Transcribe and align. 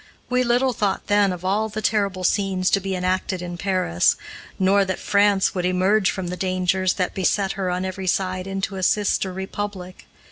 We 0.31 0.41
little 0.43 0.73
thought, 0.73 1.05
then, 1.05 1.31
of 1.31 1.45
all 1.45 1.69
the 1.69 1.79
terrible 1.79 2.23
scenes 2.23 2.71
to 2.71 2.79
be 2.79 2.95
enacted 2.95 3.39
in 3.43 3.55
Paris, 3.55 4.15
nor 4.57 4.83
that 4.83 4.97
France 4.97 5.53
would 5.53 5.63
emerge 5.63 6.09
from 6.09 6.29
the 6.29 6.35
dangers 6.35 6.93
that 6.93 7.13
beset 7.13 7.51
her 7.51 7.69
on 7.69 7.85
every 7.85 8.07
side 8.07 8.47
into 8.47 8.77
a 8.77 8.81
sister 8.81 9.31
republic. 9.31 10.07